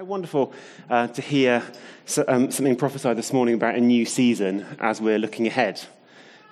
[0.00, 0.54] How wonderful
[0.88, 1.62] uh, to hear
[2.06, 5.78] so, um, something prophesied this morning about a new season as we're looking ahead.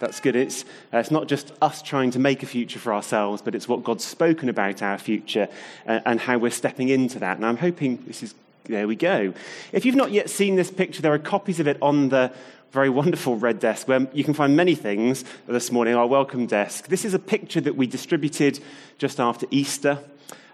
[0.01, 0.37] That's good.
[0.37, 3.67] It's, uh, it's not just us trying to make a future for ourselves, but it's
[3.67, 5.49] what God's spoken about our future
[5.87, 7.39] uh, and how we're stepping into that.
[7.39, 8.35] And I'm hoping this is,
[8.65, 9.33] there we go.
[9.73, 12.31] If you've not yet seen this picture, there are copies of it on the
[12.73, 16.89] very wonderful red desk where you can find many things this morning, our welcome desk.
[16.89, 18.61] This is a picture that we distributed
[18.99, 20.01] just after Easter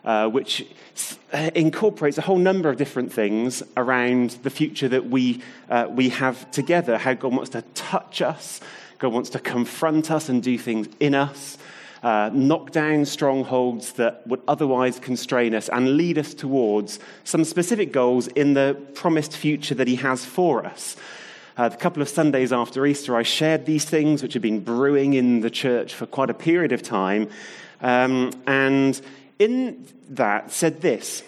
[0.05, 0.67] uh, which
[1.55, 6.51] incorporates a whole number of different things around the future that we, uh, we have
[6.51, 6.99] together.
[6.99, 8.61] How God wants to touch us,
[8.99, 11.59] God wants to confront us and do things in us.
[12.03, 17.93] Uh, knock down strongholds that would otherwise constrain us and lead us towards some specific
[17.93, 20.97] goals in the promised future that He has for us.
[21.57, 25.15] Uh, a couple of Sundays after Easter, I shared these things which have been brewing
[25.15, 27.31] in the church for quite a period of time.
[27.81, 29.01] Um, and
[29.39, 31.23] in that said this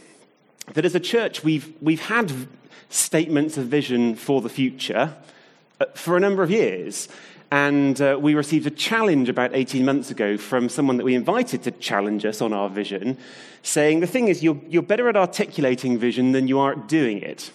[0.74, 2.32] that as a church, we've, we've had
[2.88, 5.15] statements of vision for the future
[5.80, 7.09] uh, for a number of years.
[7.51, 11.62] And uh, we received a challenge about 18 months ago from someone that we invited
[11.62, 13.16] to challenge us on our vision,
[13.62, 17.23] saying, The thing is, you're, you're better at articulating vision than you are at doing
[17.23, 17.52] it.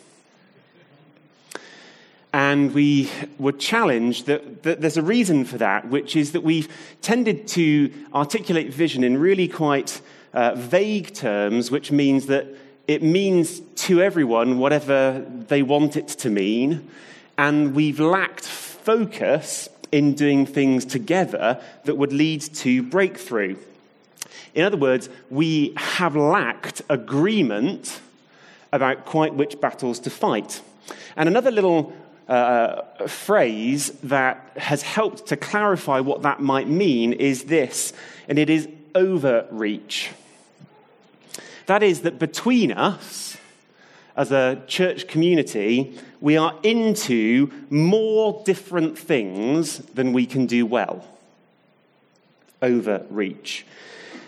[2.34, 6.70] And we were challenged that, that, there's a reason for that, which is that we've
[7.02, 10.00] tended to articulate vision in really quite
[10.34, 12.48] uh, vague terms, which means that
[12.88, 16.90] it means to everyone whatever they want it to mean.
[17.38, 23.56] And we've lacked focus in doing things together that would lead to breakthrough.
[24.54, 28.02] In other words, we have lacked agreement
[28.72, 30.62] about quite which battles to fight.
[31.16, 31.94] And another little
[32.28, 37.94] uh, phrase that has helped to clarify what that might mean is this,
[38.28, 40.10] and it is overreach.
[41.72, 43.38] That is, that between us,
[44.18, 51.06] as a church community, we are into more different things than we can do well.
[52.62, 53.64] Overreach.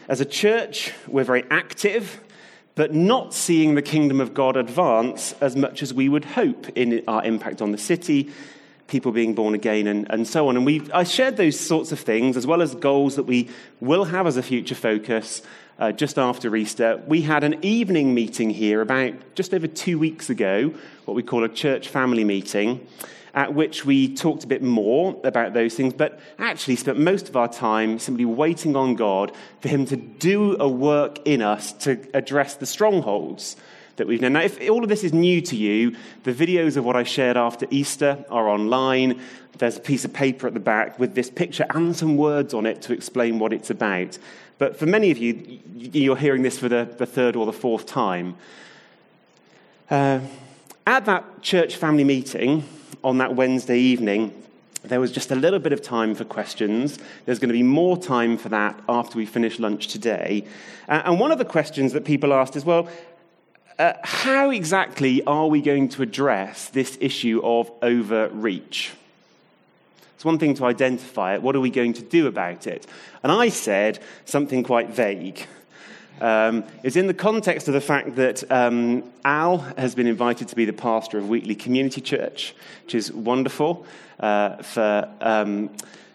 [0.07, 2.22] As a church, we're very active,
[2.75, 7.03] but not seeing the kingdom of God advance as much as we would hope in
[7.09, 8.31] our impact on the city,
[8.88, 10.56] people being born again, and, and so on.
[10.56, 13.50] And we I shared those sorts of things, as well as goals that we
[13.81, 15.41] will have as a future focus
[15.83, 20.29] uh, just after Easter, we had an evening meeting here about just over two weeks
[20.29, 20.73] ago,
[21.03, 22.88] what we call a church family meeting,
[23.33, 27.35] at which we talked a bit more about those things, but actually spent most of
[27.35, 31.99] our time simply waiting on God for Him to do a work in us to
[32.13, 33.57] address the strongholds
[33.97, 34.33] that we've known.
[34.33, 37.35] Now, if all of this is new to you, the videos of what I shared
[37.35, 39.22] after Easter are online.
[39.57, 42.66] There's a piece of paper at the back with this picture and some words on
[42.66, 44.17] it to explain what it's about.
[44.58, 47.86] But for many of you, you're hearing this for the, the third or the fourth
[47.86, 48.36] time.
[49.90, 50.19] Uh,
[50.86, 52.64] at that church family meeting
[53.03, 54.34] on that Wednesday evening,
[54.84, 57.00] there was just a little bit of time for questions.
[57.25, 60.46] There's going to be more time for that after we finish lunch today.
[60.88, 62.90] Uh, and one of the questions that people asked is well,
[63.80, 68.91] uh, how exactly are we going to address this issue of overreach?
[70.23, 71.41] It's one thing to identify it.
[71.41, 72.88] What are we going to do about it?
[73.23, 75.45] And I said something quite vague.
[76.22, 80.56] Um, it's in the context of the fact that um, Al has been invited to
[80.56, 83.85] be the pastor of Wheatley Community Church, which is wonderful.
[84.17, 85.67] Uh, for, um,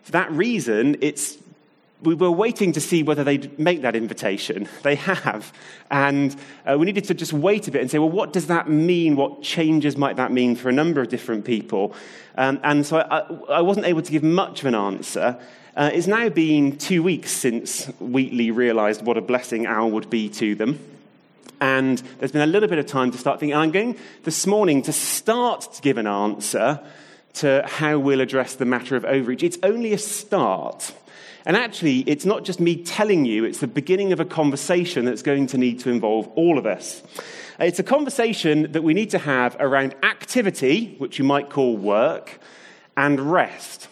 [0.04, 1.36] for that reason, it's
[2.02, 4.68] we were waiting to see whether they'd make that invitation.
[4.82, 5.52] They have.
[5.90, 8.68] And uh, we needed to just wait a bit and say, well, what does that
[8.68, 9.16] mean?
[9.16, 11.94] What changes might that mean for a number of different people?
[12.36, 13.18] Um, and so I,
[13.52, 15.36] I, wasn't able to give much of an answer.
[15.76, 20.28] Uh, it's now been two weeks since Wheatley realized what a blessing Al would be
[20.30, 20.78] to them.
[21.60, 23.56] And there's been a little bit of time to start thinking.
[23.56, 26.80] I'm going this morning to start to give an answer
[27.34, 29.42] to how we'll address the matter of overreach.
[29.42, 30.92] It's only a start.
[31.44, 35.22] And actually, it's not just me telling you, it's the beginning of a conversation that's
[35.22, 37.02] going to need to involve all of us.
[37.58, 42.38] It's a conversation that we need to have around activity, which you might call work,
[42.96, 43.88] and rest.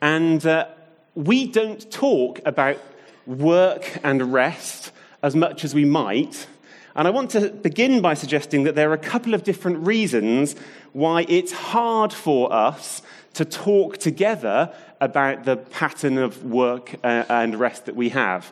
[0.00, 0.68] And uh,
[1.14, 2.78] we don't talk about
[3.26, 4.92] work and rest
[5.22, 6.46] as much as we might.
[6.94, 10.56] And I want to begin by suggesting that there are a couple of different reasons
[10.92, 13.02] why it's hard for us
[13.34, 18.46] to talk together about the pattern of work uh, and rest that we have.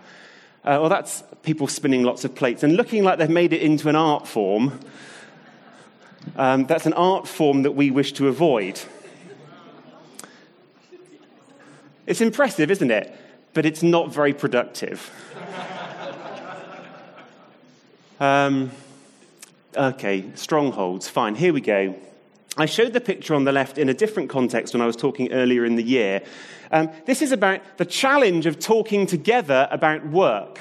[0.64, 3.88] Uh, well, that's people spinning lots of plates and looking like they've made it into
[3.88, 4.80] an art form.
[6.36, 8.80] Um, that's an art form that we wish to avoid.
[12.06, 13.14] It's impressive, isn't it?
[13.52, 15.10] But it's not very productive.
[18.20, 18.70] Um,
[19.76, 21.08] Okay, strongholds.
[21.08, 21.96] Fine, here we go.
[22.56, 25.32] I showed the picture on the left in a different context when I was talking
[25.32, 26.22] earlier in the year.
[26.70, 30.60] Um, this is about the challenge of talking together about work.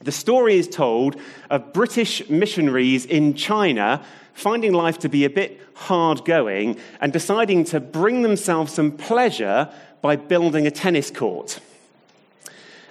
[0.00, 1.16] The story is told
[1.48, 4.04] of British missionaries in China
[4.34, 9.72] finding life to be a bit hard going and deciding to bring themselves some pleasure
[10.00, 11.60] by building a tennis court.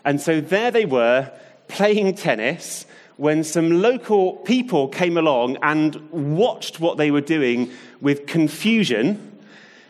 [0.06, 1.32] And so there they were
[1.68, 2.86] playing tennis
[3.22, 7.70] when some local people came along and watched what they were doing
[8.02, 9.40] with confusion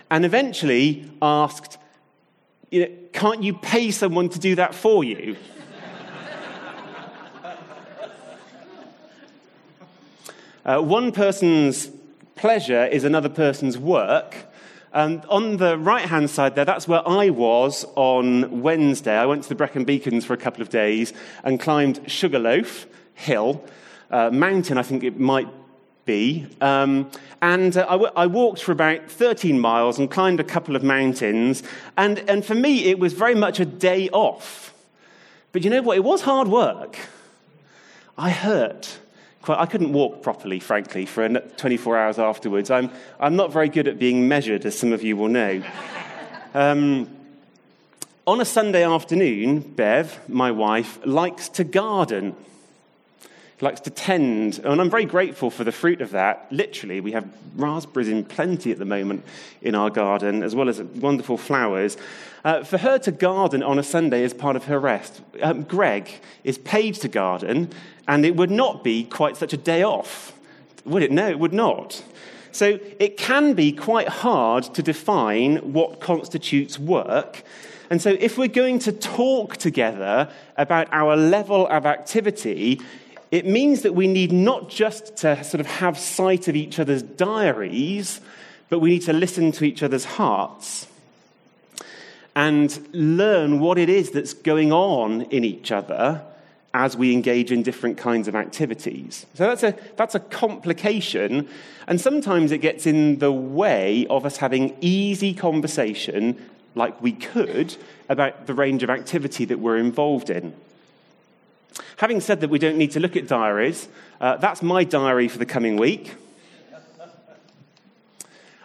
[0.10, 1.78] and eventually asked,
[2.72, 5.38] you know, Can't you pay someone to do that for you?
[10.64, 11.90] Uh, one person's
[12.36, 14.36] pleasure is another person's work.
[14.94, 19.18] And on the right hand side there, that's where I was on Wednesday.
[19.18, 21.14] I went to the Brecon Beacons for a couple of days
[21.44, 23.64] and climbed Sugarloaf Hill,
[24.10, 25.48] uh, mountain, I think it might
[26.06, 26.48] be.
[26.60, 27.10] Um,
[27.42, 30.84] and uh, I, w- I walked for about 13 miles and climbed a couple of
[30.84, 31.64] mountains.
[31.98, 34.74] And, and for me, it was very much a day off.
[35.52, 35.98] But you know what?
[35.98, 36.98] It was hard work.
[38.18, 39.00] I hurt
[39.42, 42.70] quite, I couldn't walk properly, frankly, for 24 hours afterwards.
[42.70, 45.64] I'm, I'm not very good at being measured, as some of you will know.
[46.54, 47.10] Um,
[48.28, 52.36] on a Sunday afternoon, Bev, my wife, likes to garden.
[53.62, 56.48] Likes to tend, and I'm very grateful for the fruit of that.
[56.52, 59.24] Literally, we have raspberries in plenty at the moment
[59.62, 61.98] in our garden, as well as wonderful flowers.
[62.44, 65.22] Uh, for her to garden on a Sunday is part of her rest.
[65.42, 66.10] Um, Greg
[66.44, 67.70] is paid to garden,
[68.08, 70.34] and it would not be quite such a day off,
[70.86, 71.12] would it?
[71.12, 72.04] No, it would not.
[72.52, 77.44] So it can be quite hard to define what constitutes work.
[77.90, 82.80] And so if we're going to talk together about our level of activity,
[83.32, 87.02] it means that we need not just to sort of have sight of each other's
[87.02, 88.20] diaries,
[88.70, 90.88] but we need to listen to each other's hearts
[92.36, 96.22] and learn what it is that's going on in each other
[96.74, 99.26] as we engage in different kinds of activities.
[99.34, 101.50] So that's a, that's a complication,
[101.88, 106.38] and sometimes it gets in the way of us having easy conversation,
[106.76, 107.76] like we could,
[108.08, 110.54] about the range of activity that we're involved in.
[111.98, 113.88] Having said that, we don't need to look at diaries.
[114.20, 116.16] Uh, that's my diary for the coming week.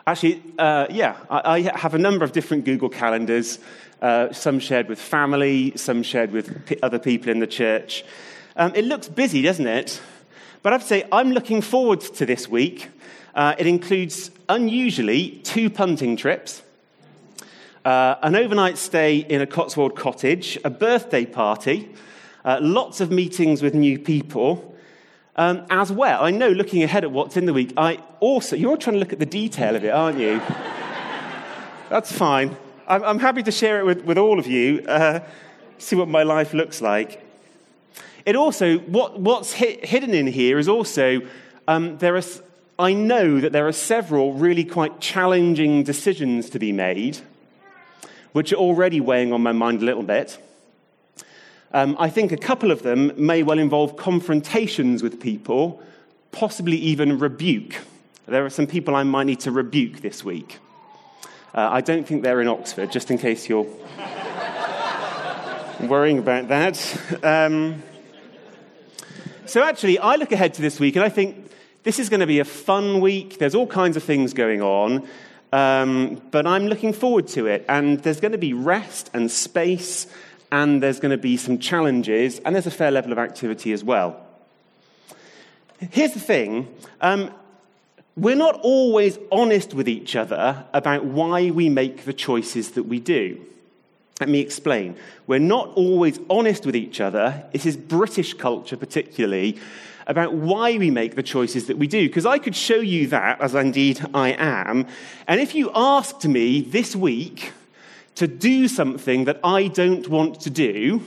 [0.06, 3.58] Actually, uh, yeah, I, I, have a number of different Google calendars,
[4.00, 8.04] uh, some shared with family, some shared with p- other people in the church.
[8.54, 10.00] Um, it looks busy, doesn't it?
[10.62, 12.88] But I have to say, I'm looking forward to this week.
[13.34, 16.62] Uh, it includes, unusually, two punting trips,
[17.84, 21.88] uh, an overnight stay in a Cotswold cottage, a birthday party,
[22.46, 24.74] uh, lots of meetings with new people,
[25.34, 28.78] um, as well, I know looking ahead at what's in the week, I also, you're
[28.78, 30.38] trying to look at the detail of it, aren't you?
[31.90, 32.56] That's fine.
[32.88, 35.20] I'm, I'm, happy to share it with, with all of you, uh,
[35.76, 37.22] see what my life looks like.
[38.24, 41.20] It also, what, what's hidden in here is also,
[41.68, 42.22] um, there are,
[42.78, 47.18] I know that there are several really quite challenging decisions to be made,
[48.32, 50.38] which are already weighing on my mind a little bit.
[51.72, 55.82] Um, I think a couple of them may well involve confrontations with people,
[56.32, 57.76] possibly even rebuke.
[58.26, 60.58] There are some people I might need to rebuke this week.
[61.54, 63.64] Uh, I don't think they're in Oxford, just in case you're
[65.80, 67.24] worrying about that.
[67.24, 67.82] Um,
[69.46, 71.50] so, actually, I look ahead to this week and I think
[71.82, 73.38] this is going to be a fun week.
[73.38, 75.06] There's all kinds of things going on,
[75.52, 77.64] um, but I'm looking forward to it.
[77.68, 80.08] And there's going to be rest and space
[80.50, 83.82] and there's going to be some challenges, and there's a fair level of activity as
[83.82, 84.20] well.
[85.78, 86.68] Here's the thing
[87.00, 87.30] um,
[88.16, 92.98] we're not always honest with each other about why we make the choices that we
[92.98, 93.44] do.
[94.20, 94.96] Let me explain.
[95.26, 97.44] We're not always honest with each other.
[97.52, 99.58] It is British culture, particularly,
[100.06, 102.08] about why we make the choices that we do.
[102.08, 104.86] Because I could show you that, as indeed I am.
[105.28, 107.52] And if you asked me this week,
[108.16, 111.02] to do something that I don't want to do,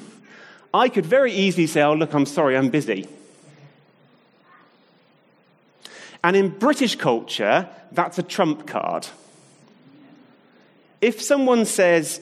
[0.74, 3.08] I could very easily say, Oh, look, I'm sorry, I'm busy.
[6.24, 9.08] And in British culture, that's a trump card.
[11.02, 12.22] If someone says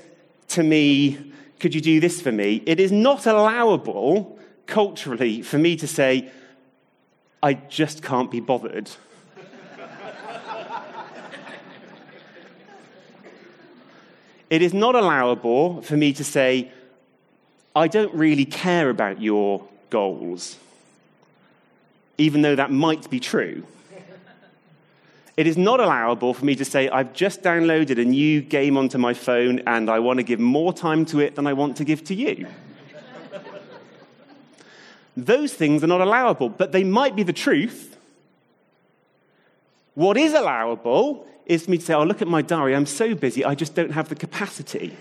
[0.50, 2.64] to me, Could you do this for me?
[2.66, 6.30] it is not allowable culturally for me to say,
[7.44, 8.90] I just can't be bothered.
[14.50, 16.72] It is not allowable for me to say,
[17.76, 20.58] I don't really care about your goals.
[22.18, 23.64] even though that might be true.
[25.36, 28.98] It is not allowable for me to say, I've just downloaded a new game onto
[28.98, 31.84] my phone and I want to give more time to it than I want to
[31.84, 32.48] give to you.
[35.16, 37.98] Those things are not allowable, but they might be the truth.
[39.94, 43.16] What is allowable is for me to say, Oh, look at my diary, I'm so
[43.16, 44.96] busy, I just don't have the capacity.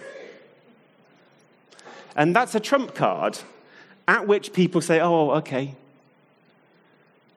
[2.15, 3.39] And that's a trump card
[4.09, 5.75] at which people say, Oh, okay.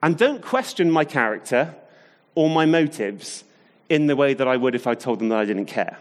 [0.02, 1.74] And don't question my character
[2.34, 3.44] or my motives
[3.90, 5.98] in the way that I would if I told them that I didn't care.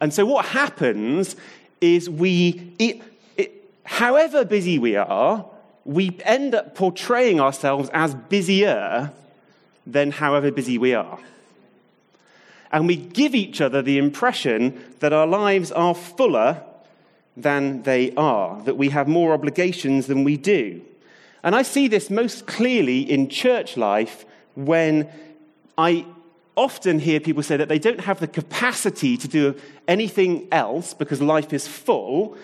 [0.00, 1.36] And so what happens
[1.80, 3.02] is we, it,
[3.36, 5.44] it, however busy we are,
[5.84, 9.12] we end up portraying ourselves as busier
[9.86, 11.18] than however busy we are.
[12.70, 16.62] And we give each other the impression that our lives are fuller
[17.36, 20.82] than they are, that we have more obligations than we do.
[21.42, 25.08] And I see this most clearly in church life when
[25.78, 26.04] I
[26.56, 29.54] often hear people say that they don't have the capacity to do
[29.86, 32.36] anything else because life is full.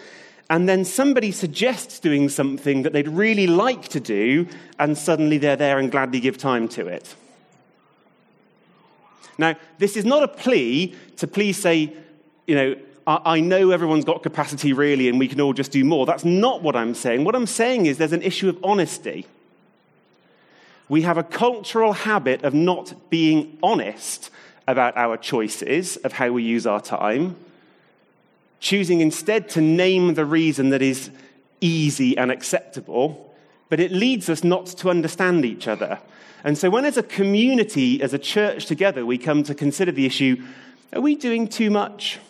[0.48, 4.46] And then somebody suggests doing something that they'd really like to do,
[4.78, 7.16] and suddenly they're there and gladly give time to it.
[9.38, 11.92] Now, this is not a plea to please say,
[12.46, 12.76] you know,
[13.06, 16.06] I know everyone's got capacity really and we can all just do more.
[16.06, 17.24] That's not what I'm saying.
[17.24, 19.26] What I'm saying is there's an issue of honesty.
[20.88, 24.30] We have a cultural habit of not being honest
[24.66, 27.36] about our choices of how we use our time,
[28.60, 31.10] choosing instead to name the reason that is
[31.60, 33.34] easy and acceptable,
[33.68, 35.98] but it leads us not to understand each other.
[36.44, 40.06] And so, when as a community, as a church together, we come to consider the
[40.06, 40.36] issue
[40.92, 42.20] are we doing too much?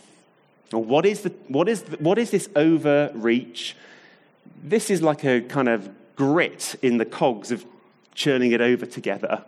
[0.73, 3.75] Or what is, the, what is, the, what is this overreach?
[4.63, 7.65] This is like a kind of grit in the cogs of
[8.15, 9.45] churning it over together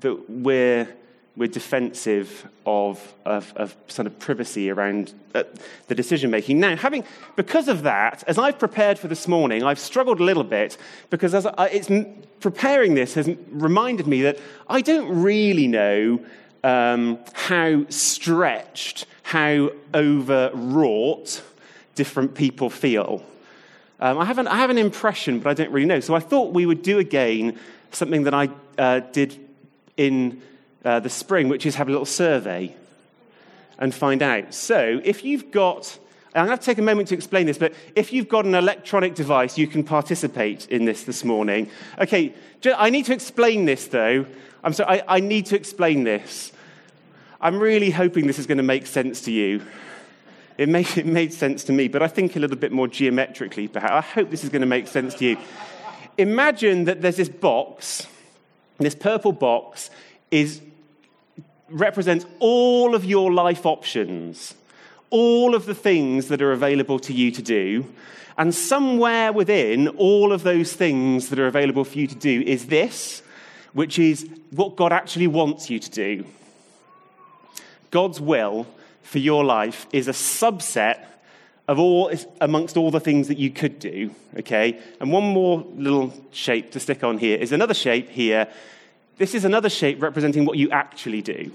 [0.00, 0.88] that we're,
[1.36, 5.44] we're defensive of, of, of sort of privacy around uh,
[5.88, 6.60] the decision making.
[6.60, 7.04] Now, having,
[7.36, 10.76] because of that, as I've prepared for this morning, I've struggled a little bit
[11.08, 11.90] because as I, it's,
[12.40, 16.20] preparing this has reminded me that I don't really know
[16.64, 21.42] um, how stretched how overwrought
[21.94, 23.24] different people feel.
[24.00, 26.00] Um, I, have an, I have an impression, but I don't really know.
[26.00, 27.58] So I thought we would do again
[27.92, 29.38] something that I uh, did
[29.96, 30.42] in
[30.84, 32.74] uh, the spring, which is have a little survey
[33.78, 34.54] and find out.
[34.54, 35.98] So if you've got,
[36.34, 39.14] I'm going to take a moment to explain this, but if you've got an electronic
[39.14, 41.68] device, you can participate in this this morning.
[41.98, 42.34] Okay,
[42.64, 44.26] I need to explain this though.
[44.64, 46.52] I'm sorry, I, I need to explain this.
[47.40, 49.62] I'm really hoping this is going to make sense to you.
[50.58, 53.66] It made, it made sense to me, but I think a little bit more geometrically,
[53.66, 53.92] perhaps.
[53.92, 55.38] I hope this is going to make sense to you.
[56.18, 58.06] Imagine that there's this box,
[58.78, 59.90] this purple box
[60.30, 60.60] is,
[61.72, 64.54] represents all of your life options,
[65.10, 67.86] all of the things that are available to you to do.
[68.38, 72.66] And somewhere within all of those things that are available for you to do is
[72.66, 73.22] this,
[73.72, 76.24] which is what God actually wants you to do.
[77.90, 78.66] God's will
[79.02, 81.04] for your life is a subset
[81.68, 82.10] of all
[82.40, 86.80] amongst all the things that you could do okay and one more little shape to
[86.80, 88.48] stick on here is another shape here
[89.18, 91.50] this is another shape representing what you actually do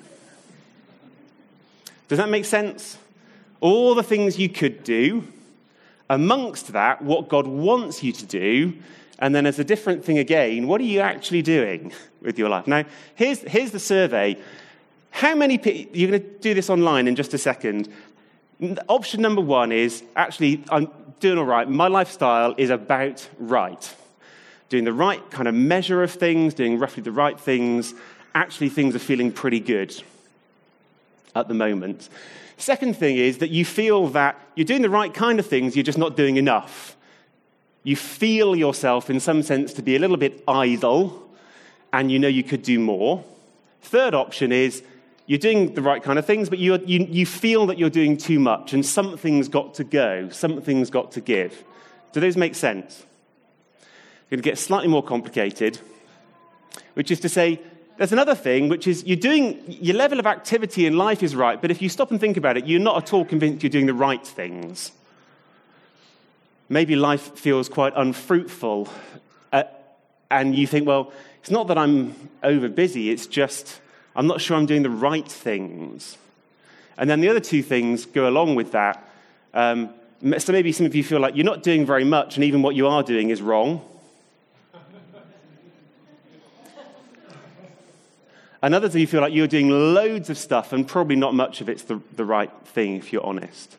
[2.08, 2.98] does that make sense
[3.60, 5.24] all the things you could do
[6.10, 8.74] amongst that what god wants you to do
[9.20, 12.68] and then as a different thing again what are you actually doing with your life
[12.68, 12.84] now
[13.16, 14.38] here's, here's the survey
[15.18, 17.90] how many people, you're going to do this online in just a second.
[18.88, 21.68] Option number one is actually, I'm doing all right.
[21.68, 23.96] My lifestyle is about right.
[24.70, 27.94] Doing the right kind of measure of things, doing roughly the right things.
[28.36, 30.02] Actually, things are feeling pretty good
[31.36, 32.10] at the moment.
[32.58, 35.84] Second thing is that you feel that you're doing the right kind of things, you're
[35.84, 36.96] just not doing enough.
[37.84, 41.30] You feel yourself, in some sense, to be a little bit idle,
[41.94, 43.24] and you know you could do more.
[43.82, 44.84] Third option is
[45.28, 48.18] you're doing the right kind of things, but you, you, you feel that you're doing
[48.18, 51.64] too much and something's got to go, something's got to give.
[52.14, 53.06] Do those make sense?
[54.30, 55.80] Going to get slightly more complicated,
[56.96, 57.62] which is to say,
[57.98, 61.60] there's another thing, which is you're doing, your level of activity in life is right,
[61.62, 63.88] but if you stop and think about it, you're not at all convinced you're doing
[63.88, 64.92] the right things.
[66.70, 68.90] Maybe life feels quite unfruitful,
[69.54, 69.64] uh,
[70.30, 73.80] and you think, well, it's not that I'm over busy, it's just
[74.16, 76.18] I'm not sure I'm doing the right things.
[76.98, 79.08] And then the other two things go along with that.
[79.54, 79.92] Um,
[80.38, 82.76] so maybe some of you feel like you're not doing very much, and even what
[82.76, 83.82] you are doing is wrong.
[88.68, 91.62] And others of you feel like you're doing loads of stuff and probably not much
[91.62, 93.78] of it's the, the right thing if you're honest.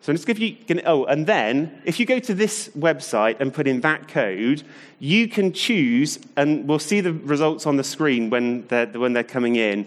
[0.00, 3.54] So I'm just give you, oh, and then if you go to this website and
[3.54, 4.64] put in that code,
[4.98, 9.22] you can choose, and we'll see the results on the screen when they're, when they're
[9.22, 9.86] coming in.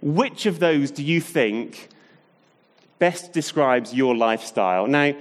[0.00, 1.88] Which of those do you think
[3.00, 4.86] best describes your lifestyle?
[4.86, 5.16] Now,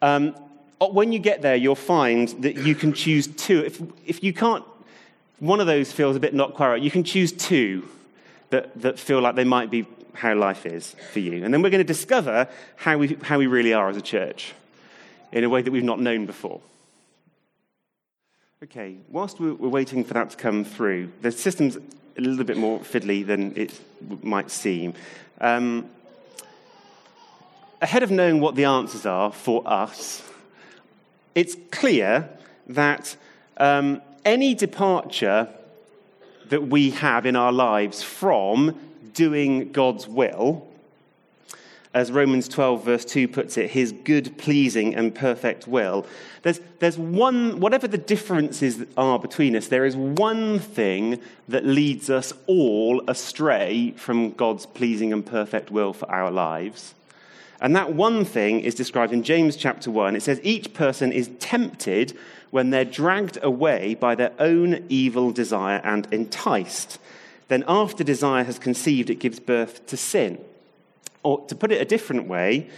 [0.00, 0.34] um,
[0.78, 3.62] when you get there, you'll find that you can choose two.
[3.66, 4.64] If, if you can't,
[5.40, 7.88] one of those feels a bit not quite right, you can choose two
[8.50, 11.44] that, that feel like they might be how life is for you.
[11.44, 14.52] And then we're going to discover how we, how we really are as a church
[15.32, 16.60] in a way that we've not known before.
[18.62, 22.78] Okay, whilst we're waiting for that to come through, the system's a little bit more
[22.80, 23.80] fiddly than it
[24.22, 24.92] might seem.
[25.40, 25.88] Um,
[27.80, 30.22] ahead of knowing what the answers are for us,
[31.34, 32.28] it's clear
[32.66, 33.16] that
[33.56, 35.48] um, any departure
[36.48, 38.78] that we have in our lives from
[39.14, 40.66] doing God's will,
[41.92, 46.06] as Romans 12, verse 2 puts it, his good, pleasing, and perfect will.
[46.42, 52.08] There's, there's one, whatever the differences are between us, there is one thing that leads
[52.08, 56.94] us all astray from God's pleasing and perfect will for our lives.
[57.60, 60.16] And that one thing is described in James chapter 1.
[60.16, 62.16] It says, Each person is tempted
[62.50, 66.98] when they're dragged away by their own evil desire and enticed.
[67.48, 70.38] Then, after desire has conceived, it gives birth to sin.
[71.22, 72.70] Or to put it a different way,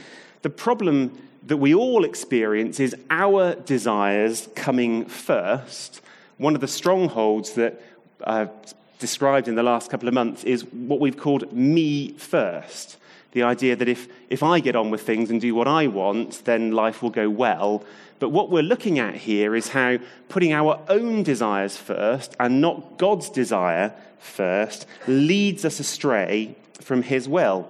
[0.42, 6.00] the problem that we all experience is our desires coming first.
[6.38, 7.80] One of the strongholds that
[8.24, 8.50] I've
[8.98, 12.96] described in the last couple of months is what we've called me first.
[13.32, 16.44] The idea that if, if I get on with things and do what I want,
[16.44, 17.82] then life will go well.
[18.18, 19.98] But what we're looking at here is how
[20.28, 27.28] putting our own desires first and not God's desire first leads us astray from His
[27.28, 27.68] will.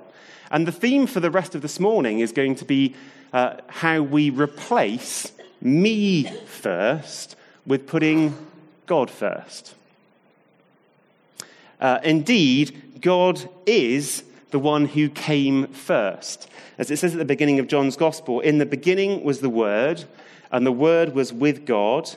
[0.51, 2.95] And the theme for the rest of this morning is going to be
[3.33, 8.37] uh, how we replace me first with putting
[8.87, 9.75] God first.
[11.81, 16.49] Uh, indeed, God is the one who came first.
[16.79, 20.05] As it says at the beginning of John's Gospel, in the beginning was the Word,
[20.53, 22.11] and the Word was with God,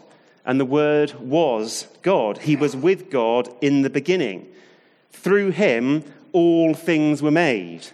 [0.46, 2.40] and the Word was God.
[2.40, 4.48] He was with God in the beginning.
[5.12, 7.88] Through him, all things were made.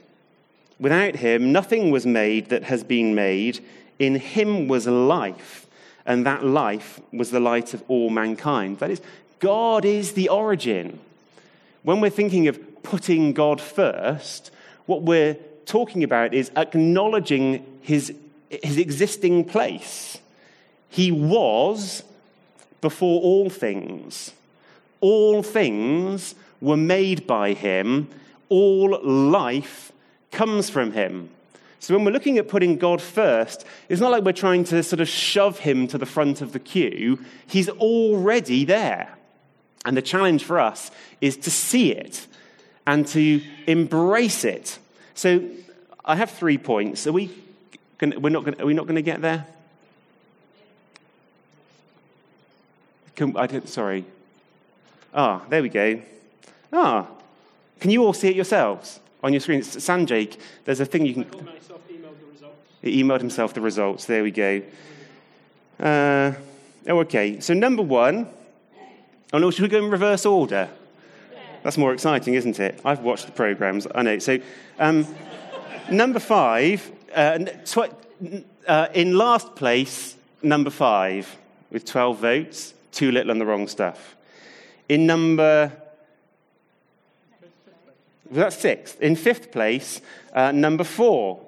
[0.79, 3.63] Without him, nothing was made that has been made.
[3.99, 5.67] In him was life,
[6.05, 8.79] and that life was the light of all mankind.
[8.79, 9.01] That is,
[9.39, 10.99] God is the origin.
[11.83, 14.51] When we're thinking of putting God first,
[14.85, 18.13] what we're talking about is acknowledging his,
[18.49, 20.17] his existing place.
[20.89, 22.03] He was
[22.81, 24.33] before all things.
[24.99, 28.09] All things were made by him.
[28.49, 29.91] All life
[30.31, 31.29] comes from him.
[31.79, 34.99] So when we're looking at putting God first, it's not like we're trying to sort
[34.99, 37.19] of shove him to the front of the queue.
[37.47, 39.17] He's already there.
[39.83, 40.91] And the challenge for us
[41.21, 42.27] is to see it
[42.85, 44.79] and to embrace it.
[45.13, 45.49] So
[46.03, 47.05] I have three points.
[47.07, 47.31] Are we,
[47.97, 49.45] gonna, we're not gonna, are we not going to get there?
[53.15, 54.05] Can, I didn't, sorry.
[55.13, 56.01] Ah, there we go.
[56.73, 57.07] Ah,
[57.79, 59.61] can you all see it yourselves on your screen?
[59.61, 61.25] Sanjay, there's a thing you can.
[62.81, 64.05] He emailed himself the results.
[64.05, 64.61] There we go.
[65.79, 66.33] Uh,
[66.87, 67.39] oh, okay.
[67.39, 68.27] So number one.
[69.33, 70.69] Oh no, should we go in reverse order?
[71.63, 72.81] That's more exciting, isn't it?
[72.83, 73.87] I've watched the programs.
[73.93, 74.19] I know.
[74.19, 74.39] So,
[74.79, 75.05] um,
[75.91, 77.93] number five, uh, tw-
[78.67, 81.37] uh, in last place, number five,
[81.71, 84.15] with 12 votes, too little on the wrong stuff.
[84.89, 85.71] In number,
[88.31, 88.99] that's sixth.
[89.01, 90.01] In fifth place,
[90.33, 91.39] uh, number four,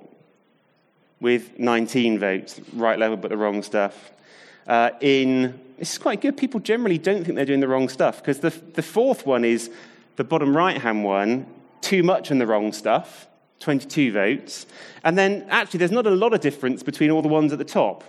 [1.19, 4.11] with 19 votes, right level but the wrong stuff.
[4.67, 6.37] Uh, in this is quite good.
[6.37, 9.69] People generally don't think they're doing the wrong stuff because the, the fourth one is
[10.15, 11.47] the bottom right hand one,
[11.81, 13.27] too much in the wrong stuff,
[13.59, 14.65] 22 votes.
[15.03, 17.65] And then actually, there's not a lot of difference between all the ones at the
[17.65, 18.03] top.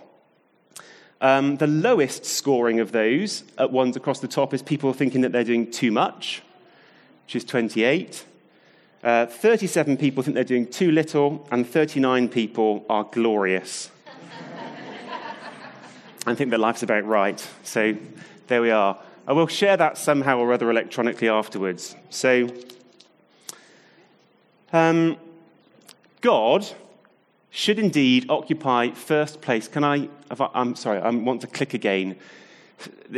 [1.21, 5.31] Um, the lowest scoring of those at ones across the top is people thinking that
[5.31, 6.43] they're doing too much,
[7.25, 8.25] which is 28.
[9.03, 13.91] Uh, 37 people think they're doing too little, and 39 people are glorious.
[16.27, 17.47] I think their life's about right.
[17.63, 17.95] So
[18.47, 18.99] there we are.
[19.27, 21.95] I will share that somehow or other electronically afterwards.
[22.11, 22.47] So,
[24.71, 25.17] um,
[26.21, 26.67] God
[27.49, 29.67] should indeed occupy first place.
[29.67, 30.09] Can I?
[30.53, 32.17] I'm sorry, I want to click again.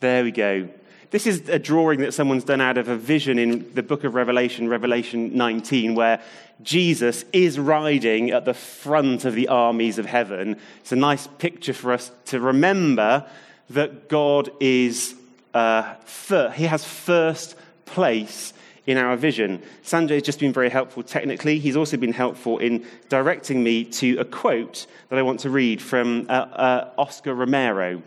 [0.00, 0.68] there we go.
[1.10, 4.14] this is a drawing that someone's done out of a vision in the book of
[4.14, 6.20] Revelation, Revelation 19, where
[6.62, 10.58] Jesus is riding at the front of the armies of heaven.
[10.80, 13.26] It's a nice picture for us to remember
[13.70, 15.14] that God is,
[15.54, 18.52] uh, fir- he has first place
[18.86, 19.62] in our vision.
[19.84, 21.58] Sanjay has just been very helpful technically.
[21.58, 25.80] He's also been helpful in directing me to a quote that I want to read
[25.80, 28.02] from uh, uh, Oscar Romero.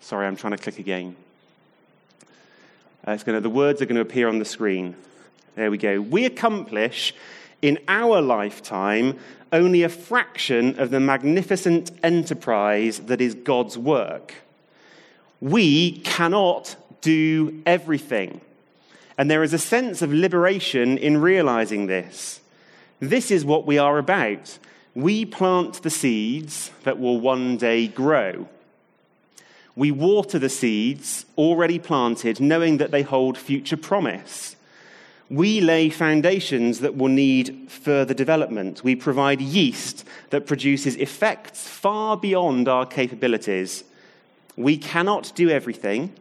[0.00, 1.16] Sorry, I'm trying to click again.
[3.06, 4.96] Uh, it's gonna, the words are going to appear on the screen.
[5.54, 6.00] There we go.
[6.00, 7.14] We accomplish
[7.60, 9.18] in our lifetime
[9.52, 14.34] only a fraction of the magnificent enterprise that is God's work.
[15.40, 18.40] We cannot do everything.
[19.16, 22.40] And there is a sense of liberation in realizing this.
[23.00, 24.58] This is what we are about.
[24.94, 28.48] We plant the seeds that will one day grow.
[29.76, 34.56] We water the seeds already planted, knowing that they hold future promise.
[35.30, 38.82] We lay foundations that will need further development.
[38.82, 43.84] We provide yeast that produces effects far beyond our capabilities.
[44.56, 46.14] We cannot do everything,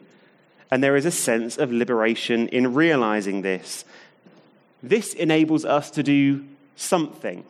[0.69, 3.85] and there is a sense of liberation in realizing this.
[4.83, 7.45] This enables us to do something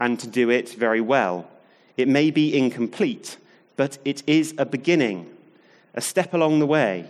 [0.00, 1.48] and to do it very well.
[1.96, 3.38] It may be incomplete,
[3.76, 5.30] but it is a beginning,
[5.94, 7.08] a step along the way,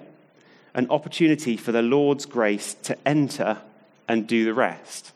[0.75, 3.59] an opportunity for the Lord's grace to enter
[4.09, 5.13] and do the rest.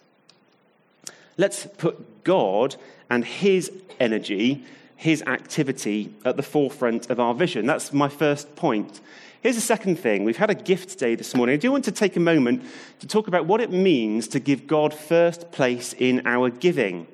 [1.36, 2.76] Let's put God
[3.10, 4.64] and His energy,
[4.96, 7.66] His activity at the forefront of our vision.
[7.66, 9.00] That's my first point.
[9.40, 10.24] Here's the second thing.
[10.24, 11.54] We've had a gift day this morning.
[11.54, 12.64] I do want to take a moment
[12.98, 17.06] to talk about what it means to give God first place in our giving.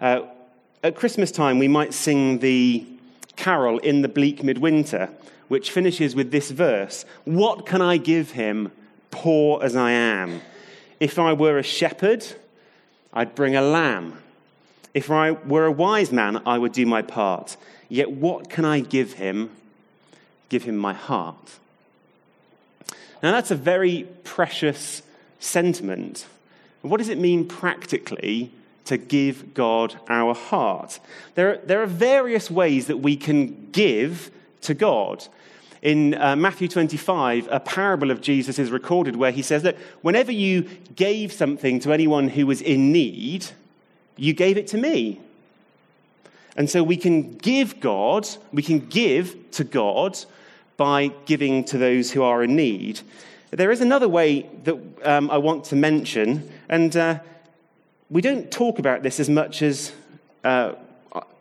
[0.00, 0.22] Uh,
[0.82, 2.86] at Christmas time, we might sing the
[3.36, 5.10] carol in the bleak midwinter,
[5.48, 8.72] which finishes with this verse What can I give him,
[9.10, 10.40] poor as I am?
[11.00, 12.24] If I were a shepherd,
[13.12, 14.22] I'd bring a lamb.
[14.94, 17.56] If I were a wise man, I would do my part.
[17.88, 19.50] Yet what can I give him?
[20.48, 21.58] give him my heart.
[23.22, 25.02] Now, that's a very precious
[25.40, 26.26] sentiment.
[26.82, 28.52] What does it mean practically
[28.84, 31.00] to give God our heart?
[31.34, 34.30] There are, there are various ways that we can give
[34.62, 35.26] to God.
[35.80, 40.32] In uh, Matthew 25, a parable of Jesus is recorded where he says that whenever
[40.32, 40.62] you
[40.96, 43.46] gave something to anyone who was in need,
[44.16, 45.20] you gave it to me.
[46.56, 50.18] And so we can give God, we can give to God
[50.76, 53.00] by giving to those who are in need.
[53.50, 57.20] There is another way that um, I want to mention, and uh,
[58.10, 59.92] we don't talk about this as much as
[60.42, 60.72] uh,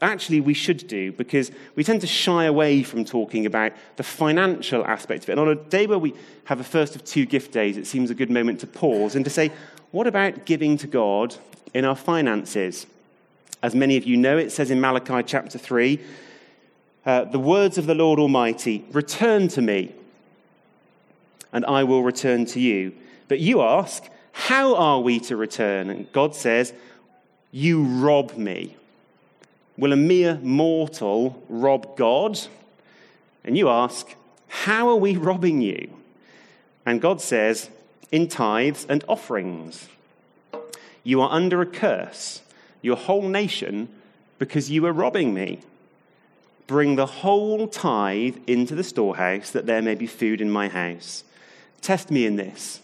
[0.01, 4.85] actually we should do, because we tend to shy away from talking about the financial
[4.85, 5.31] aspect of it.
[5.33, 6.13] And on a day where we
[6.45, 9.25] have a first of two gift days, it seems a good moment to pause and
[9.25, 9.51] to say,
[9.91, 11.35] what about giving to God
[11.73, 12.85] in our finances?
[13.63, 15.99] As many of you know, it says in Malachi chapter 3
[17.05, 19.93] uh, the words of the Lord Almighty Return to me,
[21.53, 22.93] and I will return to you.
[23.29, 25.89] But you ask, How are we to return?
[25.89, 26.73] And God says,
[27.51, 28.75] You rob me.
[29.77, 32.39] Will a mere mortal rob God?
[33.43, 34.15] And you ask,
[34.47, 35.93] How are we robbing you?
[36.85, 37.69] And God says,
[38.11, 39.87] In tithes and offerings.
[41.03, 42.41] You are under a curse,
[42.81, 43.87] your whole nation,
[44.39, 45.59] because you are robbing me.
[46.65, 51.23] Bring the whole tithe into the storehouse, that there may be food in my house.
[51.81, 52.81] Test me in this,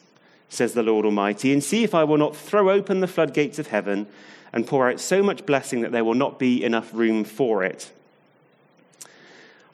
[0.48, 3.68] says the Lord Almighty, and see if I will not throw open the floodgates of
[3.68, 4.08] heaven
[4.54, 7.92] and pour out so much blessing that there will not be enough room for it.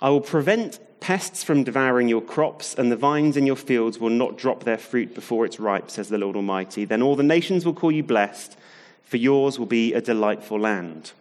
[0.02, 4.10] I will prevent pests from devouring your crops, and the vines in your fields will
[4.10, 6.86] not drop their fruit before it's ripe, says the Lord Almighty.
[6.86, 8.58] Then all the nations will call you blessed,
[9.04, 11.12] for yours will be a delightful land.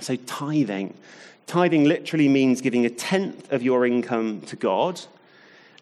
[0.00, 0.94] So, tithing
[1.48, 5.00] Tithing literally means giving a tenth of your income to God.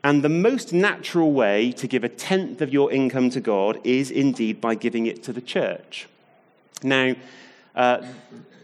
[0.05, 4.13] And the most natural way to give a tenth of your income to God is
[4.13, 6.07] indeed by giving it to the church.
[6.83, 7.15] Now,
[7.75, 8.07] uh,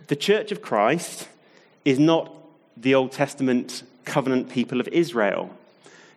[0.08, 1.28] the church of Christ
[1.84, 2.34] is not
[2.76, 5.50] the Old Testament covenant people of Israel.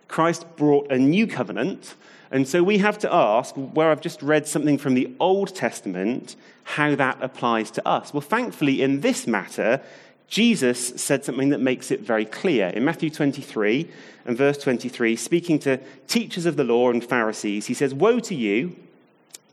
[0.08, 1.94] Christ brought a new covenant,
[2.30, 6.36] and so we have to ask, where I've just read something from the Old Testament,
[6.64, 8.12] how that applies to us.
[8.12, 9.80] Well, thankfully, in this matter,
[10.28, 12.68] Jesus said something that makes it very clear.
[12.68, 13.88] In Matthew 23
[14.24, 15.78] and verse 23, speaking to
[16.08, 18.76] teachers of the law and Pharisees, he says, Woe to you,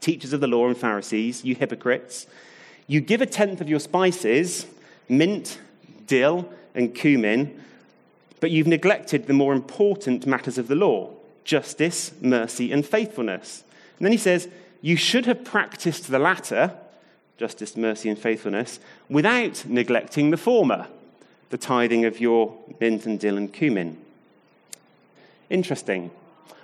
[0.03, 2.27] teachers of the law and Pharisees, you hypocrites!
[2.85, 4.67] You give a tenth of your spices,
[5.07, 5.59] mint,
[6.05, 7.59] dill, and cumin,
[8.39, 11.09] but you've neglected the more important matters of the law
[11.45, 13.63] justice, mercy, and faithfulness.
[13.97, 14.47] And then he says,
[14.81, 16.73] You should have practiced the latter,
[17.37, 20.87] justice, mercy, and faithfulness, without neglecting the former,
[21.49, 23.97] the tithing of your mint and dill and cumin.
[25.49, 26.11] Interesting.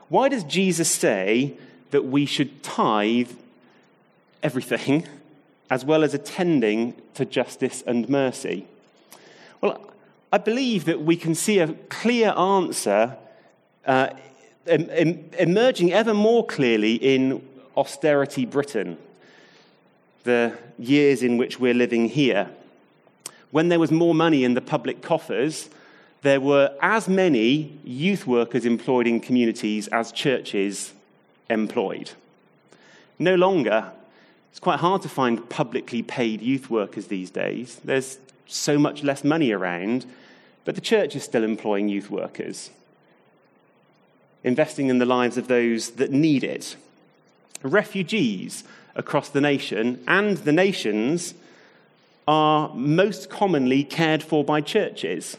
[0.07, 1.57] Why does Jesus say
[1.91, 3.31] that we should tithe
[4.43, 5.07] everything
[5.69, 8.65] as well as attending to justice and mercy?
[9.61, 9.91] Well,
[10.31, 13.17] I believe that we can see a clear answer
[13.85, 14.09] uh,
[14.67, 18.97] em- emerging ever more clearly in austerity Britain,
[20.23, 22.49] the years in which we're living here.
[23.51, 25.69] When there was more money in the public coffers,
[26.21, 30.93] there were as many youth workers employed in communities as churches
[31.49, 32.11] employed.
[33.17, 33.91] No longer,
[34.51, 37.79] it's quite hard to find publicly paid youth workers these days.
[37.83, 40.05] There's so much less money around,
[40.65, 42.69] but the church is still employing youth workers,
[44.43, 46.75] investing in the lives of those that need it.
[47.61, 48.63] Refugees
[48.95, 51.33] across the nation and the nations
[52.27, 55.37] are most commonly cared for by churches.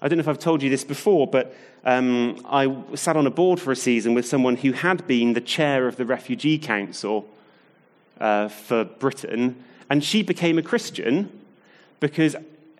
[0.00, 1.54] I don't know if I've told you this before, but
[1.84, 5.40] um, I sat on a board for a season with someone who had been the
[5.40, 7.28] chair of the Refugee Council
[8.20, 11.30] uh, for Britain, and she became a Christian
[12.00, 12.36] because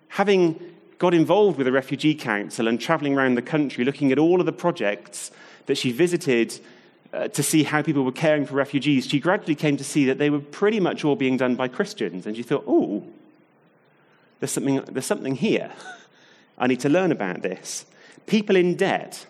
[0.09, 0.59] having
[0.99, 4.45] got involved with the Refugee Council and traveling around the country looking at all of
[4.45, 5.31] the projects
[5.67, 6.59] that she visited
[7.13, 10.17] uh, to see how people were caring for refugees, she gradually came to see that
[10.17, 12.25] they were pretty much all being done by Christians.
[12.25, 13.03] And she thought, oh,
[14.39, 15.71] there's something, there's something here.
[16.57, 17.85] I need to learn about this.
[18.25, 19.25] People in debt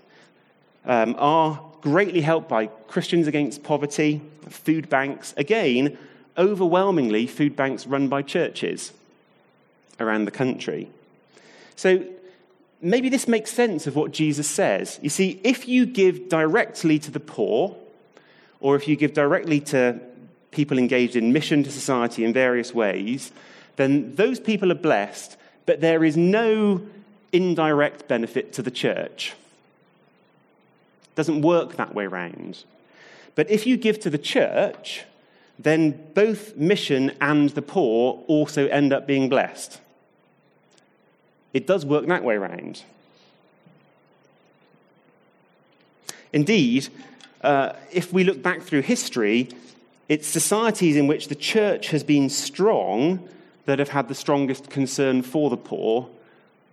[0.85, 5.33] um, are greatly helped by Christians Against Poverty, food banks.
[5.37, 5.97] Again,
[6.37, 8.93] overwhelmingly, food banks run by churches
[9.99, 10.89] around the country.
[11.75, 12.05] So
[12.81, 14.99] maybe this makes sense of what Jesus says.
[15.01, 17.75] You see, if you give directly to the poor,
[18.59, 19.99] or if you give directly to
[20.51, 23.31] people engaged in mission to society in various ways,
[23.75, 26.81] then those people are blessed, but there is no
[27.31, 29.33] indirect benefit to the church.
[31.03, 32.63] It doesn't work that way round.
[33.35, 35.03] But if you give to the church,
[35.59, 39.79] then both mission and the poor also end up being blessed.
[41.53, 42.83] It does work that way round.
[46.33, 46.89] Indeed,
[47.41, 49.49] uh, if we look back through history,
[50.09, 53.27] it's societies in which the church has been strong
[53.65, 56.09] that have had the strongest concern for the poor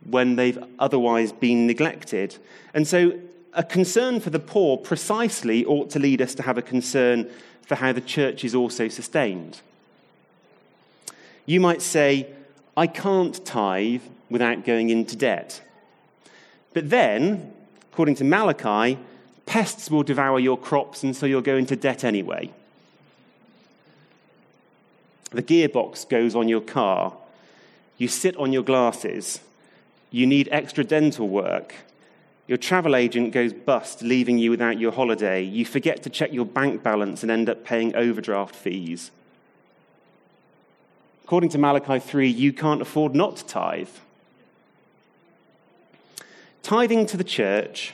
[0.09, 2.37] when they've otherwise been neglected.
[2.73, 3.19] And so,
[3.53, 7.31] a concern for the poor precisely ought to lead us to have a concern
[7.67, 9.61] for how the church is also sustained.
[11.47, 12.29] You might say,
[12.77, 15.63] I can't tithe without going into debt.
[16.73, 17.53] But then,
[17.93, 18.99] according to Malachi,
[19.47, 22.51] pests will devour your crops, and so you'll go into debt anyway.
[25.31, 27.13] The gearbox goes on your car.
[27.99, 29.41] You sit on your glasses.
[30.15, 31.75] You need extra dental work.
[32.47, 35.43] Your travel agent goes bust, leaving you without your holiday.
[35.43, 39.11] You forget to check your bank balance and end up paying overdraft fees.
[41.25, 43.89] According to Malachi 3, you can't afford not to tithe.
[46.63, 47.93] Tithing to the church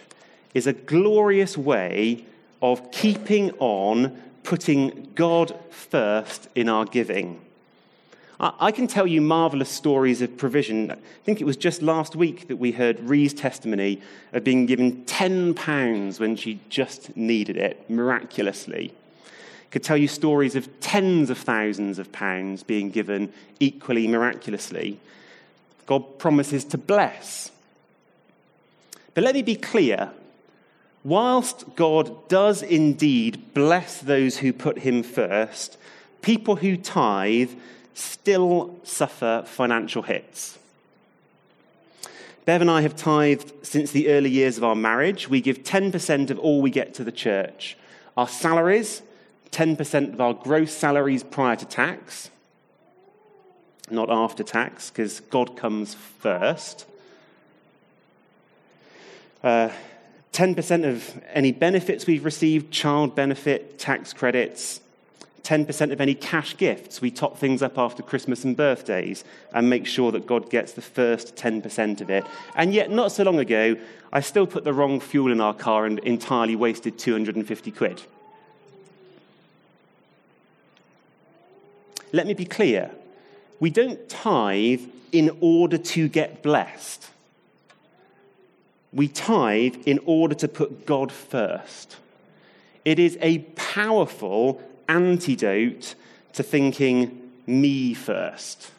[0.52, 2.26] is a glorious way
[2.60, 7.40] of keeping on putting God first in our giving.
[8.42, 10.90] I can tell you marvelous stories of provision.
[10.90, 14.00] I think it was just last week that we heard Ree's testimony
[14.32, 18.94] of being given £10 when she just needed it, miraculously.
[19.70, 24.98] Could tell you stories of tens of thousands of pounds being given equally miraculously.
[25.84, 27.50] God promises to bless.
[29.12, 30.12] But let me be clear
[31.04, 35.76] whilst God does indeed bless those who put him first,
[36.22, 37.50] people who tithe
[38.00, 40.58] still suffer financial hits.
[42.44, 45.28] Bev and I have tithed since the early years of our marriage.
[45.28, 47.76] We give 10% of all we get to the church.
[48.16, 49.02] Our salaries,
[49.52, 52.30] 10% of our gross salaries prior to tax,
[53.90, 56.86] not after tax, because God comes first.
[59.42, 59.70] Uh,
[60.32, 64.80] 10% of any benefits we've received, child benefit, tax credits,
[65.42, 67.00] 10% of any cash gifts.
[67.00, 70.82] We top things up after Christmas and birthdays and make sure that God gets the
[70.82, 72.24] first 10% of it.
[72.54, 73.76] And yet, not so long ago,
[74.12, 78.02] I still put the wrong fuel in our car and entirely wasted 250 quid.
[82.12, 82.90] Let me be clear
[83.60, 87.08] we don't tithe in order to get blessed.
[88.92, 91.96] We tithe in order to put God first.
[92.84, 95.94] It is a powerful antidote
[96.32, 98.70] to thinking me first.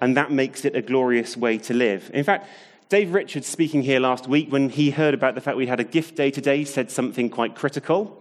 [0.00, 2.10] And that makes it a glorious way to live.
[2.14, 2.48] In fact,
[2.88, 5.84] Dave Richards, speaking here last week, when he heard about the fact we had a
[5.84, 8.16] gift day today, said something quite critical.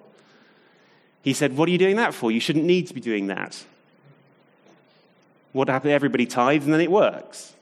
[1.21, 2.31] He said, What are you doing that for?
[2.31, 3.63] You shouldn't need to be doing that.
[5.53, 5.93] What happened?
[5.93, 7.53] Everybody tithes and then it works.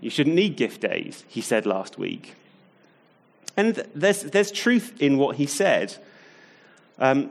[0.00, 2.34] You shouldn't need gift days, he said last week.
[3.56, 5.96] And there's, there's truth in what he said.
[6.98, 7.30] Um,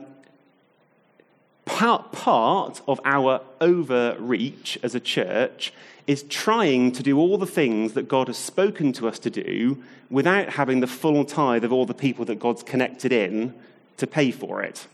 [1.68, 5.72] part, of our overreach as a church
[6.06, 9.82] is trying to do all the things that God has spoken to us to do
[10.10, 13.54] without having the full tithe of all the people that God's connected in
[13.98, 14.86] to pay for it.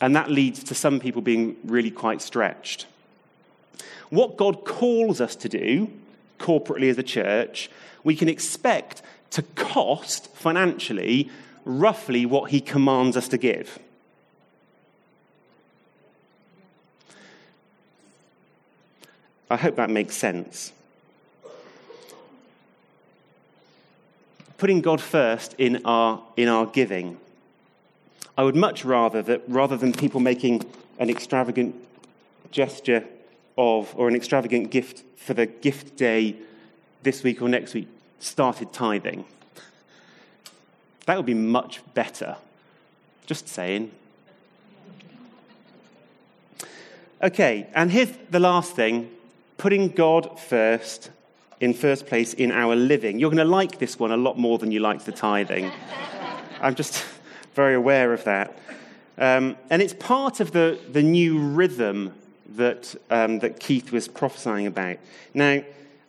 [0.00, 2.86] And that leads to some people being really quite stretched.
[4.08, 5.90] What God calls us to do
[6.38, 7.70] corporately as a church,
[8.02, 11.30] we can expect to cost financially
[11.64, 13.78] roughly what He commands us to give.
[19.50, 20.72] I hope that makes sense.
[24.58, 27.18] Putting God first in our, in our giving.
[28.38, 30.64] I would much rather that rather than people making
[30.98, 31.74] an extravagant
[32.52, 33.04] gesture
[33.58, 36.36] of, or an extravagant gift for the gift day
[37.02, 37.88] this week or next week,
[38.20, 39.24] started tithing.
[41.06, 42.36] That would be much better.
[43.26, 43.90] Just saying.
[47.22, 49.10] Okay, and here's the last thing
[49.58, 51.10] putting God first
[51.60, 53.18] in first place in our living.
[53.18, 55.70] You're going to like this one a lot more than you liked the tithing.
[56.62, 57.04] I'm just
[57.54, 58.56] very aware of that.
[59.18, 62.14] Um, and it's part of the, the new rhythm
[62.56, 64.96] that, um, that Keith was prophesying about.
[65.34, 65.62] Now,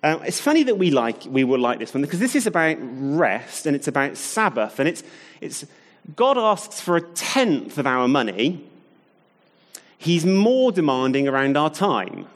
[0.04, 2.78] uh, it's funny that we like we will like this one because this is about
[2.82, 5.04] rest and it's about Sabbath and it's
[5.42, 5.66] it's
[6.16, 8.64] God asks for a tenth of our money.
[9.98, 12.28] He's more demanding around our time.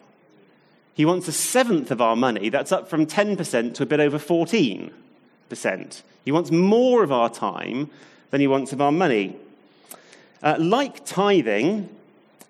[0.93, 2.49] He wants a seventh of our money.
[2.49, 4.91] That's up from 10% to a bit over 14%.
[6.23, 7.89] He wants more of our time
[8.29, 9.35] than he wants of our money.
[10.43, 11.89] Uh, like tithing,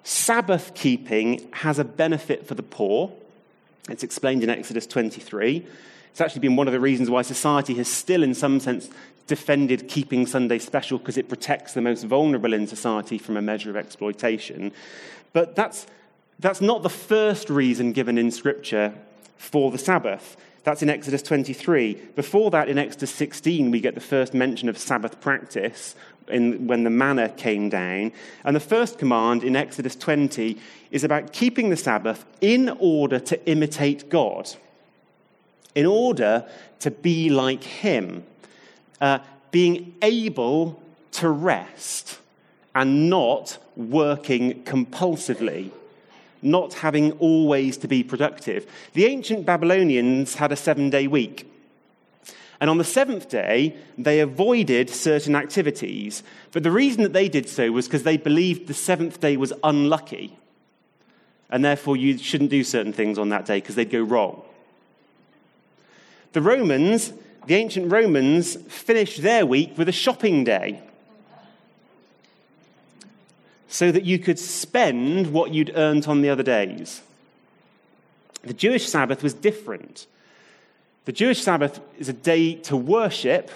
[0.03, 3.11] Sabbath keeping has a benefit for the poor.
[3.89, 5.65] It's explained in Exodus 23.
[6.11, 8.89] It's actually been one of the reasons why society has still, in some sense,
[9.27, 13.69] defended keeping Sunday special because it protects the most vulnerable in society from a measure
[13.69, 14.71] of exploitation.
[15.33, 15.87] But that's,
[16.39, 18.93] that's not the first reason given in Scripture
[19.37, 20.37] for the Sabbath.
[20.63, 21.93] That's in Exodus 23.
[22.15, 25.95] Before that, in Exodus 16, we get the first mention of Sabbath practice,
[26.29, 28.11] in, when the manna came down.
[28.43, 30.57] And the first command in Exodus 20
[30.91, 34.49] is about keeping the Sabbath in order to imitate God,
[35.73, 36.45] in order
[36.79, 38.23] to be like Him,
[39.01, 39.19] uh,
[39.51, 40.81] being able
[41.13, 42.19] to rest
[42.73, 45.71] and not working compulsively.
[46.41, 48.69] Not having always to be productive.
[48.93, 51.49] The ancient Babylonians had a seven day week.
[52.59, 56.23] And on the seventh day, they avoided certain activities.
[56.51, 59.51] But the reason that they did so was because they believed the seventh day was
[59.63, 60.37] unlucky.
[61.49, 64.41] And therefore, you shouldn't do certain things on that day because they'd go wrong.
[66.33, 67.13] The Romans,
[67.45, 70.81] the ancient Romans, finished their week with a shopping day
[73.67, 77.01] so that you could spend what you'd earned on the other days.
[78.43, 80.07] The Jewish Sabbath was different.
[81.05, 83.51] The Jewish Sabbath is a day to worship,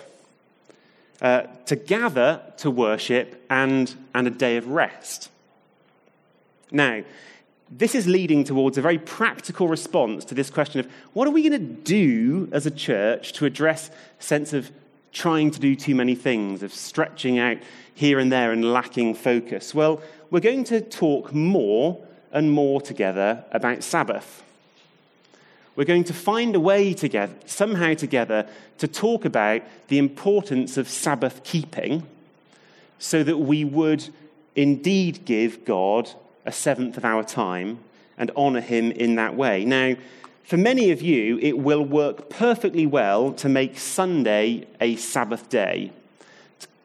[1.20, 5.30] uh, to gather to worship, and, and a day of rest.
[6.72, 7.04] Now,
[7.72, 11.48] this is leading towards a very practical response to this question of what are we
[11.48, 14.72] going to do as a church to address sense of
[15.12, 17.58] trying to do too many things, of stretching out
[17.96, 19.74] here and there and lacking focus?
[19.74, 22.00] Well, we're going to talk more
[22.32, 24.44] and more together about Sabbath.
[25.80, 28.46] We're going to find a way together, somehow together,
[28.80, 32.06] to talk about the importance of Sabbath keeping
[32.98, 34.10] so that we would
[34.58, 36.10] indeed give God
[36.46, 37.80] a seventh of our time
[38.18, 39.64] and honor him in that way.
[39.64, 39.96] Now,
[40.44, 45.94] for many of you, it will work perfectly well to make Sunday a Sabbath day,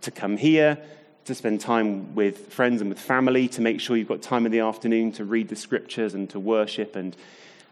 [0.02, 0.78] to come here,
[1.24, 4.52] to spend time with friends and with family, to make sure you've got time in
[4.52, 7.16] the afternoon to read the scriptures and to worship and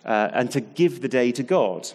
[0.04, 1.90] uh, and to give the day to God.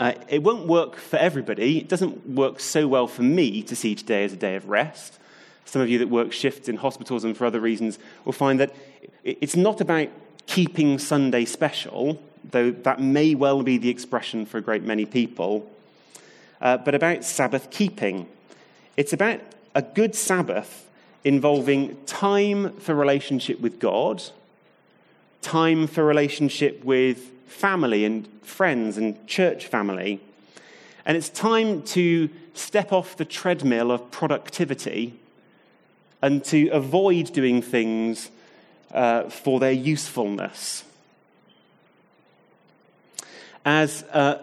[0.00, 1.78] Uh, it won't work for everybody.
[1.78, 5.18] It doesn't work so well for me to see today as a day of rest.
[5.64, 8.74] Some of you that work shifts in hospitals and for other reasons will find that
[9.24, 10.08] it's not about
[10.46, 15.70] keeping Sunday special, though that may well be the expression for a great many people,
[16.60, 18.26] uh, but about Sabbath keeping.
[18.96, 19.40] It's about
[19.74, 20.88] a good Sabbath
[21.24, 24.22] involving time for relationship with God,
[25.42, 30.20] time for relationship with family and friends and church family.
[31.06, 35.14] And it's time to step off the treadmill of productivity
[36.20, 38.30] and to avoid doing things
[38.92, 40.84] uh, for their usefulness.
[43.64, 44.38] As uh,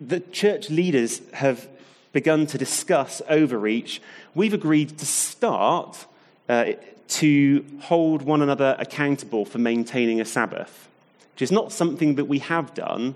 [0.00, 1.66] the church leaders have
[2.12, 4.00] begun to discuss overreach,
[4.34, 6.06] we've agreed to start
[6.48, 6.72] uh,
[7.08, 10.88] to hold one another accountable for maintaining a Sabbath,
[11.32, 13.14] which is not something that we have done,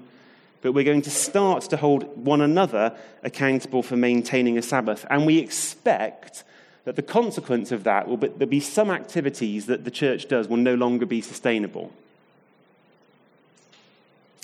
[0.60, 5.06] but we're going to start to hold one another accountable for maintaining a Sabbath.
[5.08, 6.44] And we expect
[6.84, 10.48] that the consequence of that will be there'll be some activities that the church does
[10.48, 11.92] will no longer be sustainable.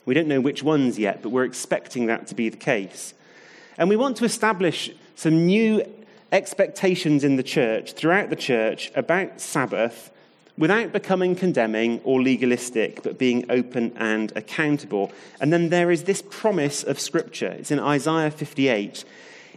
[0.07, 3.15] We don't know which ones yet, but we're expecting that to be the case.
[3.79, 5.83] And we want to establish some new
[6.35, 10.11] expectations in the church, throughout the church, about Sabbath
[10.59, 15.13] without becoming condemning or legalistic, but being open and accountable.
[15.41, 17.53] And then there is this promise of Scripture.
[17.59, 19.05] It's in Isaiah 58.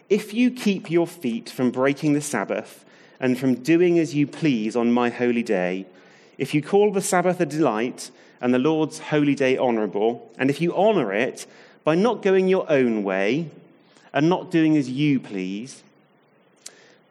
[0.10, 2.86] If you keep your feet from breaking the Sabbath
[3.20, 5.88] and from doing as you please on my holy day,
[6.38, 10.62] if you call the Sabbath a delight and the Lord's holy day honorable, and if
[10.62, 11.48] you honor it
[11.84, 13.50] by not going your own way
[14.14, 15.84] and not doing as you please,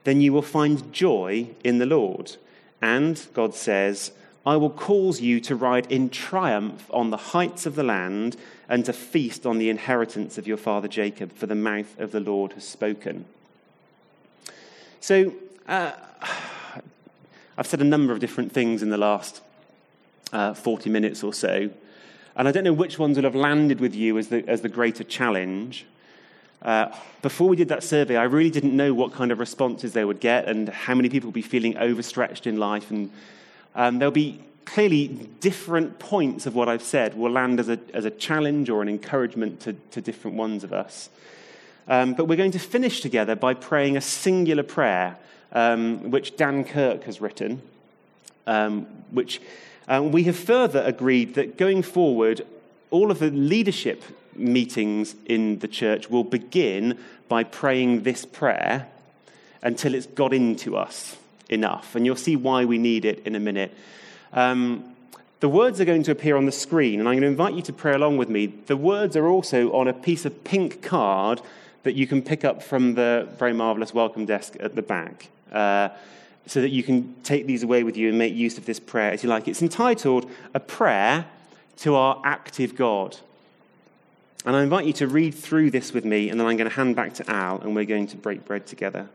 [0.07, 2.37] then you will find joy in the Lord.
[2.81, 4.13] And, God says,
[4.47, 8.37] I will cause you to ride in triumph on the heights of the land
[8.69, 12.21] and to feast on the inheritance of your father Jacob, for the mouth of the
[12.21, 13.25] Lord has spoken.
[15.01, 15.33] So,
[15.67, 15.91] uh,
[17.59, 19.41] I've said a number of different things in the last
[20.33, 21.69] uh, 40 minutes or so.
[22.37, 24.69] And I don't know which ones will have landed with you as the, as the
[24.69, 25.85] greater challenge.
[26.67, 26.93] Uh,
[27.23, 30.19] before we did that survey, I really didn't know what kind of responses they would
[30.19, 32.91] get and how many people would be feeling overstretched in life.
[32.91, 33.11] And
[33.77, 35.07] um, there'll be clearly
[35.41, 38.89] different points of what I've said will land as a, as a challenge or an
[38.89, 41.09] encouragement to, to different ones of us.
[41.87, 45.17] Um, but we're going to finish together by praying a singular prayer,
[45.53, 47.63] um, which Dan Kirk has written,
[48.49, 49.41] um, which
[49.87, 52.45] um, we have further agreed that going forward,
[52.91, 54.03] all of the leadership
[54.39, 58.89] meetings in the church will begin by praying this prayer
[59.63, 61.17] until it's got into us
[61.49, 61.95] enough.
[61.95, 63.75] And you'll see why we need it in a minute.
[64.33, 64.97] Um,
[65.41, 67.63] the words are going to appear on the screen, and I'm going to invite you
[67.63, 68.47] to pray along with me.
[68.47, 71.43] The words are also on a piece of pink card
[71.83, 75.29] that you can pick up from the very marvelous welcome desk at the back.
[75.53, 75.91] Uh,
[76.47, 79.13] so that you can take these away with you and make use of this prayer
[79.13, 79.49] as you like.
[79.49, 81.27] It's entitled A Prayer
[81.79, 83.17] to Our Active God.
[84.47, 86.75] And I invite you to read through this with me, and then I'm going to
[86.75, 89.09] hand back to Al, and we're going to break bread together.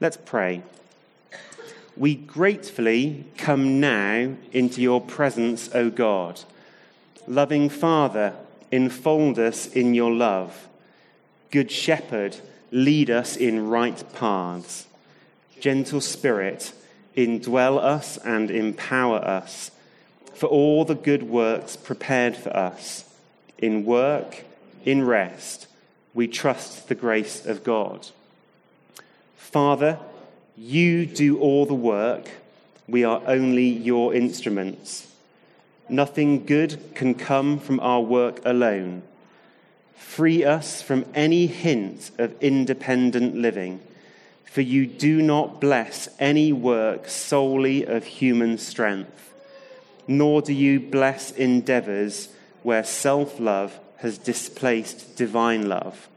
[0.00, 0.62] Let's pray.
[1.96, 6.40] We gratefully come now into your presence, O God.
[7.28, 8.34] Loving Father,
[8.72, 10.66] enfold us in your love.
[11.52, 12.38] Good Shepherd,
[12.72, 14.86] lead us in right paths
[15.62, 16.72] gentle Spirit,
[17.16, 19.70] indwell us and empower us
[20.34, 23.04] for all the good works prepared for us.
[23.62, 24.44] In work,
[24.84, 25.66] in rest,
[26.12, 28.08] we trust the grace of God.
[29.36, 29.98] Father,
[30.54, 32.28] you do all the work.
[32.86, 35.10] We are only your instruments.
[35.88, 39.02] Nothing good can come from our work alone.
[39.96, 43.80] Free us from any hint of independent living
[44.52, 49.32] for you do not bless any work solely of human strength,
[50.06, 52.28] nor do you bless endeavors
[52.62, 56.08] where self love has displaced divine love.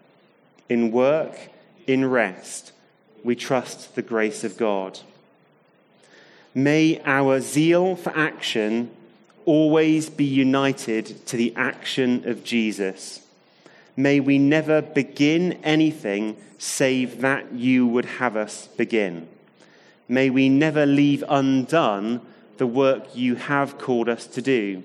[0.69, 1.49] In work,
[1.85, 2.71] in rest,
[3.23, 4.99] we trust the grace of God.
[6.53, 8.89] May our zeal for action
[9.45, 13.21] always be united to the action of Jesus
[13.97, 19.27] May we never begin anything save that you would have us begin.
[20.07, 22.21] May we never leave undone
[22.57, 24.83] the work you have called us to do.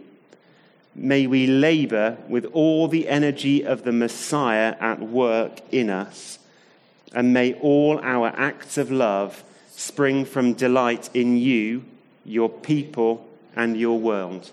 [0.95, 6.39] May we labor with all the energy of the Messiah at work in us.
[7.13, 11.85] And may all our acts of love spring from delight in you,
[12.25, 13.27] your people,
[13.57, 14.51] and your world.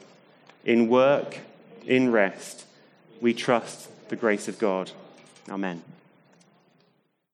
[0.63, 1.39] In work,
[1.85, 2.65] in rest,
[3.21, 4.91] we trust the grace of God.
[5.49, 5.81] Amen.